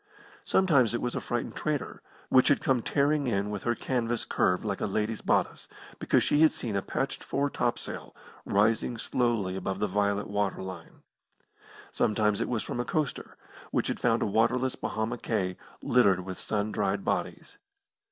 [0.43, 4.65] Sometimes it was a frightened trader, which had come tearing in with her canvas curved
[4.65, 5.67] like a lady's bodice,
[5.99, 11.03] because she had seen a patched foretopsail rising slowly above the violet water line.
[11.91, 13.37] Sometimes it was from a coaster,
[13.69, 17.59] which had found a waterless Bahama cay littered with sun dried bodies.